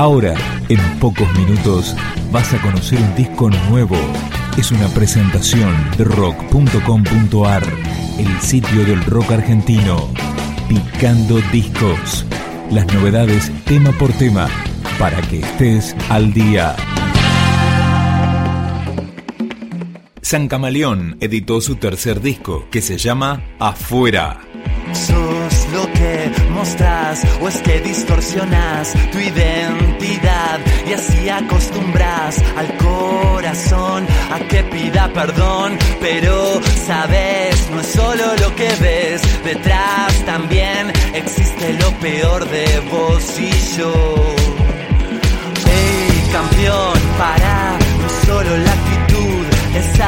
Ahora, 0.00 0.34
en 0.70 0.80
pocos 0.98 1.30
minutos, 1.36 1.94
vas 2.32 2.54
a 2.54 2.62
conocer 2.62 2.98
un 2.98 3.14
disco 3.16 3.50
nuevo. 3.68 3.98
Es 4.56 4.72
una 4.72 4.88
presentación 4.88 5.74
de 5.98 6.04
rock.com.ar, 6.04 7.62
el 8.18 8.40
sitio 8.40 8.86
del 8.86 9.04
rock 9.04 9.32
argentino. 9.32 10.08
Picando 10.70 11.38
discos. 11.52 12.24
Las 12.70 12.86
novedades 12.94 13.52
tema 13.66 13.92
por 13.92 14.10
tema, 14.14 14.48
para 14.98 15.20
que 15.20 15.40
estés 15.40 15.94
al 16.08 16.32
día. 16.32 16.74
San 20.22 20.48
Camaleón 20.48 21.18
editó 21.20 21.60
su 21.60 21.76
tercer 21.76 22.22
disco, 22.22 22.64
que 22.70 22.80
se 22.80 22.96
llama 22.96 23.42
Afuera. 23.58 24.40
Lo 25.72 25.90
que 25.92 26.30
mostras 26.50 27.26
o 27.40 27.48
es 27.48 27.58
que 27.62 27.80
distorsionas 27.80 28.92
tu 29.12 29.18
identidad. 29.18 30.60
Y 30.88 30.92
así 30.92 31.28
acostumbras 31.28 32.42
al 32.56 32.76
corazón 32.76 34.06
a 34.32 34.38
que 34.48 34.62
pida 34.64 35.12
perdón, 35.12 35.78
pero 36.00 36.60
sabes, 36.86 37.70
no 37.70 37.80
es 37.80 37.86
solo 37.86 38.24
lo 38.40 38.54
que 38.56 38.68
ves, 38.80 39.22
detrás 39.44 40.12
también 40.24 40.92
existe 41.14 41.74
lo 41.74 41.90
peor 42.00 42.48
de 42.48 42.80
vos 42.90 43.38
y 43.38 43.50
yo. 43.76 43.92
Hey, 45.66 46.22
campeón, 46.32 46.98
para, 47.18 47.78
no 48.00 48.26
solo 48.26 48.56
la 48.56 48.72
actitud, 48.72 49.46
es 49.74 50.00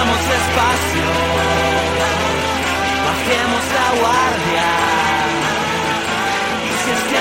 vamos 0.00 0.18
despacio, 0.18 1.08
bajemos 3.06 3.64
la 3.76 3.88
guardia. 4.00 4.68
Y 6.64 6.72
si 6.80 6.90
es 6.90 7.02
que 7.10 7.18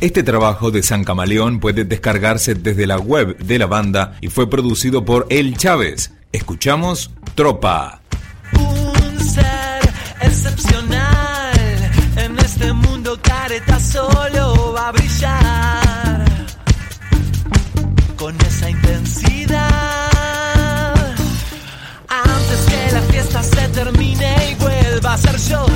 Este 0.00 0.22
trabajo 0.22 0.70
de 0.70 0.82
San 0.82 1.04
Camaleón 1.04 1.58
puede 1.58 1.84
descargarse 1.84 2.54
desde 2.54 2.86
la 2.86 2.98
web 2.98 3.38
de 3.38 3.58
la 3.58 3.64
banda 3.64 4.18
y 4.20 4.28
fue 4.28 4.50
producido 4.50 5.06
por 5.06 5.26
El 5.30 5.56
Chávez. 5.56 6.12
Escuchamos 6.32 7.12
Tropa. 7.34 8.02
Un 8.52 9.18
ser 9.20 9.90
excepcional 10.20 11.54
en 12.16 12.38
este 12.38 12.74
mundo 12.74 13.18
careta 13.22 13.80
solo 13.80 14.74
va 14.74 14.88
a 14.88 14.92
brillar 14.92 16.24
con 18.16 18.36
esa 18.42 18.68
intensidad. 18.68 19.64
Antes 22.08 22.60
que 22.68 22.92
la 22.92 23.00
fiesta 23.00 23.42
se 23.42 23.68
termine 23.68 24.50
y 24.50 24.54
vuelva 24.56 25.14
a 25.14 25.16
ser 25.16 25.38
yo, 25.38 25.66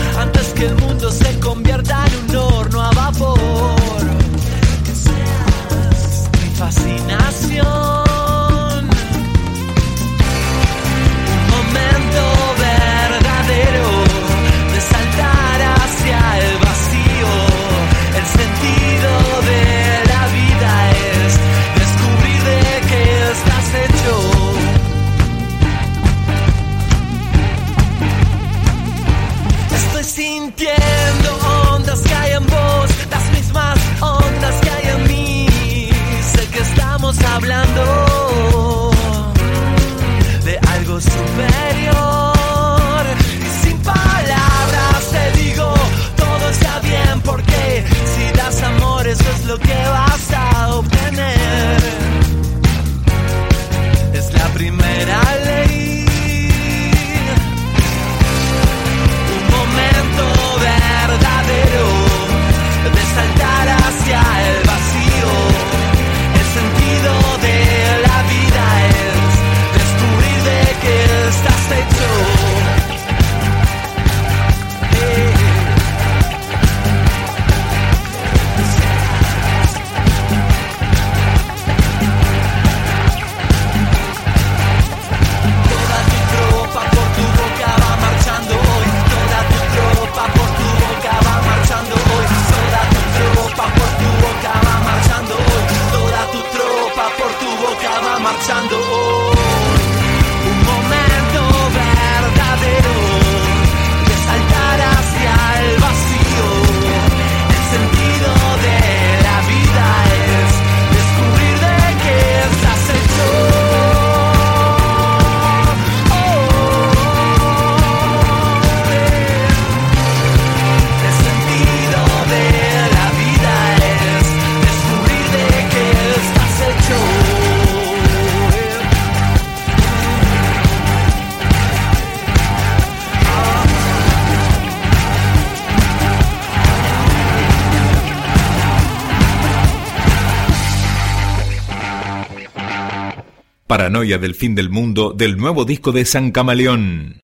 Paranoia 143.90 144.18
del 144.18 144.36
fin 144.36 144.54
del 144.54 144.70
mundo 144.70 145.12
del 145.12 145.36
nuevo 145.36 145.64
disco 145.64 145.90
de 145.90 146.04
San 146.04 146.30
Camaleón. 146.30 147.18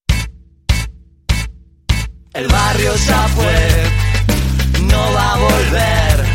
El 2.35 2.49
barrio 2.49 2.93
ya 3.07 3.29
fue, 3.29 4.83
no 4.89 5.13
va 5.15 5.35
a 5.35 5.39
volver, 5.39 6.27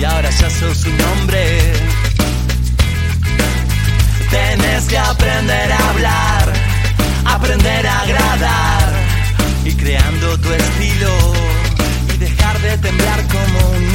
y 0.00 0.04
ahora 0.04 0.30
ya 0.30 0.48
sos 0.48 0.86
un 0.86 0.98
hombre. 1.02 1.58
Tienes 4.30 4.84
que 4.88 4.96
aprender 4.96 5.72
a 5.72 5.90
hablar, 5.90 6.52
aprender 7.26 7.86
a 7.86 8.00
agradar, 8.00 8.94
y 9.62 9.72
creando 9.72 10.38
tu 10.38 10.52
estilo, 10.52 11.34
y 12.14 12.16
dejar 12.16 12.58
de 12.62 12.78
temblar 12.78 13.22
como 13.28 13.76
un 13.76 13.85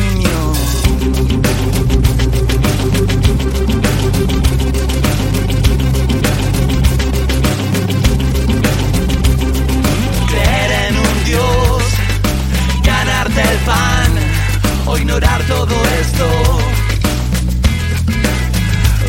o 14.92 14.98
ignorar 14.98 15.42
todo 15.44 15.76
esto. 16.02 16.28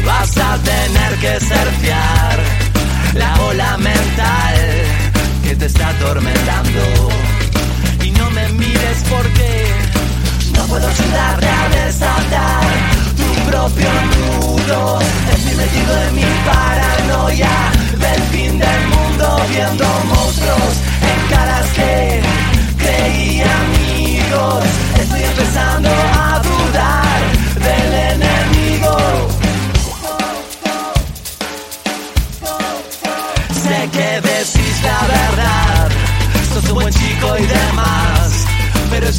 Vas 0.06 0.37
a 0.37 0.58
tener 0.58 1.12
que 1.23 1.40
surfear 1.40 2.38
la 3.14 3.40
ola 3.43 3.76
mental 3.79 4.55
que 5.43 5.56
te 5.56 5.67
está 5.67 5.88
atormentando. 5.88 6.82
Y 8.05 8.11
no 8.12 8.31
me 8.31 8.49
mires 8.50 8.99
porque 9.11 9.50
no 10.56 10.62
puedo 10.67 10.87
ayudarte 10.87 11.49
a 11.49 11.69
desatar 11.85 12.64
tu 13.20 13.50
propio 13.50 13.90
nudo. 14.14 14.99
Estoy 15.35 15.55
metido 15.56 15.93
en 16.06 16.14
mi 16.14 16.28
paranoia 16.46 17.55
del 18.05 18.23
fin 18.32 18.58
del 18.58 18.82
mundo 18.94 19.26
viendo 19.50 19.85
monstruos 20.11 20.92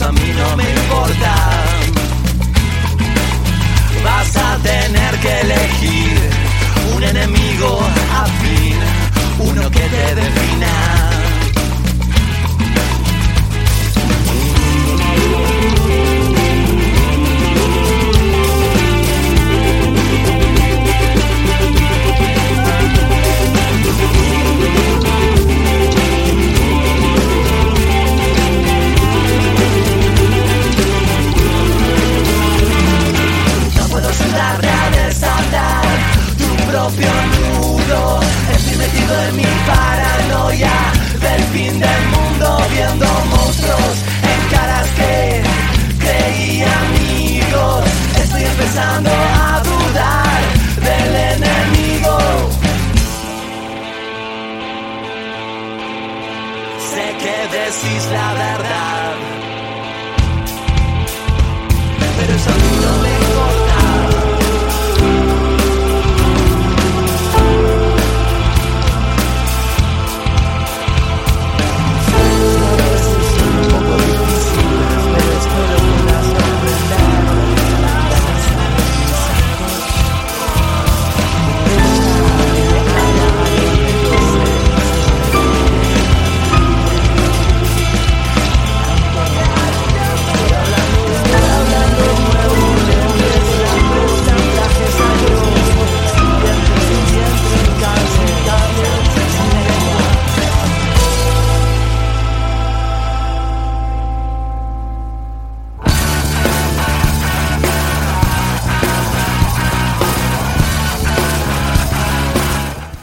a 0.04 0.12
mí 0.12 0.34
no 0.34 0.58
me 0.58 0.62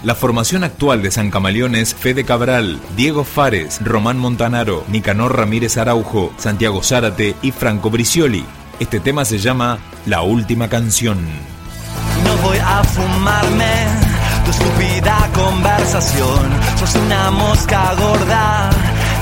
La 0.02 0.14
formación 0.14 0.64
actual 0.64 1.02
de 1.02 1.10
San 1.10 1.30
Camaleón 1.30 1.74
es 1.74 1.94
Fede 1.94 2.24
Cabral, 2.24 2.80
Diego 2.96 3.22
Fares, 3.22 3.80
Román 3.84 4.16
Montanaro, 4.16 4.82
Nicanor 4.88 5.36
Ramírez 5.36 5.76
Araujo, 5.76 6.32
Santiago 6.38 6.82
Zárate 6.82 7.36
y 7.42 7.50
Franco 7.50 7.90
Bricioli. 7.90 8.46
Este 8.78 8.98
tema 8.98 9.26
se 9.26 9.38
llama 9.38 9.78
La 10.06 10.22
Última 10.22 10.68
Canción. 10.68 11.18
No 12.24 12.34
voy 12.38 12.56
a 12.56 12.82
fumarme 12.82 13.72
tu 14.46 14.50
estúpida 14.52 15.28
conversación. 15.34 16.48
Sos 16.78 16.94
una 16.94 17.30
mosca 17.30 17.94
gorda 17.94 18.70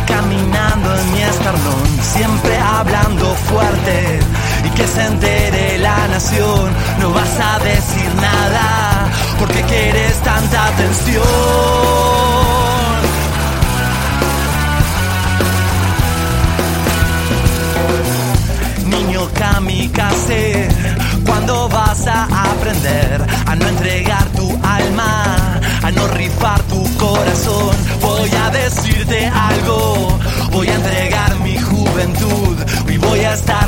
caminando 0.06 0.94
en 0.94 1.12
mi 1.12 1.22
esternón, 1.22 1.88
siempre 2.02 2.56
hablando 2.56 3.34
fuerte 3.34 4.20
y 4.64 4.70
que 4.76 4.86
se 4.86 5.04
entere 5.04 5.78
la 5.78 6.06
nación. 6.06 6.70
No 7.00 7.10
vas 7.10 7.40
a 7.40 7.58
decir 7.64 8.14
nada 8.14 8.97
¿Por 9.38 9.48
qué 9.52 9.62
quieres 9.62 10.18
tanta 10.22 10.66
atención? 10.66 11.22
Niño 18.86 19.28
kamikaze, 19.34 20.68
¿cuándo 21.24 21.68
vas 21.68 22.06
a 22.08 22.24
aprender 22.24 23.24
a 23.46 23.54
no 23.54 23.68
entregar 23.68 24.24
tu 24.30 24.50
alma? 24.62 25.60
A 25.84 25.90
no 25.92 26.08
rifar 26.08 26.60
tu 26.62 26.82
corazón, 26.96 27.76
voy 28.00 28.30
a 28.44 28.50
decirte 28.50 29.26
algo, 29.26 30.18
voy 30.50 30.68
a 30.68 30.74
entregar 30.74 31.38
mi 31.40 31.56
juventud 31.58 32.56
y 32.88 32.96
voy 32.98 33.20
a 33.20 33.34
estar 33.34 33.67